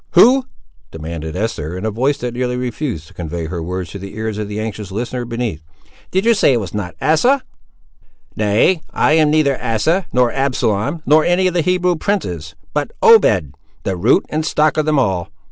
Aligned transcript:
"Who?" 0.13 0.47
demanded 0.89 1.35
Esther, 1.35 1.77
in 1.77 1.85
a 1.85 1.91
voice 1.91 2.17
that 2.17 2.33
nearly 2.33 2.57
refused 2.57 3.07
to 3.07 3.13
convey 3.13 3.45
her 3.45 3.61
words 3.61 3.91
to 3.91 3.99
the 3.99 4.15
ears 4.15 4.39
of 4.39 4.47
the 4.47 4.59
anxious 4.59 4.91
listener 4.91 5.25
beneath. 5.25 5.61
"Did 6.09 6.25
you 6.25 6.33
say 6.33 6.53
it 6.53 6.59
was 6.59 6.73
not 6.73 6.95
Asa?" 6.99 7.43
"Nay, 8.35 8.81
I 8.89 9.11
am 9.11 9.29
neither 9.29 9.61
Asa, 9.63 10.07
nor 10.11 10.31
Absalom, 10.33 11.03
nor 11.05 11.23
any 11.23 11.45
of 11.45 11.53
the 11.53 11.61
Hebrew 11.61 11.97
princes, 11.97 12.55
but 12.73 12.89
Obed, 13.03 13.53
the 13.83 13.95
root 13.95 14.25
and 14.29 14.43
stock 14.43 14.75
of 14.77 14.87
them 14.87 14.97
all. 14.97 15.29